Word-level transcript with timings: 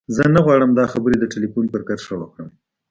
زه 0.15 0.23
نه 0.35 0.39
غواړم 0.45 0.71
دا 0.73 0.85
خبرې 0.93 1.15
د 1.19 1.23
ټليفون 1.33 1.65
پر 1.73 1.81
کرښه 1.87 2.15
وکړم. 2.17 2.49